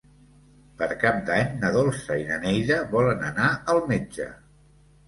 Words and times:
Per 0.79 0.87
Cap 1.03 1.19
d'Any 1.27 1.53
na 1.65 1.71
Dolça 1.77 2.17
i 2.23 2.27
na 2.33 2.41
Neida 2.47 2.81
volen 2.97 3.23
anar 3.33 3.55
al 3.77 3.85
metge. 3.95 4.33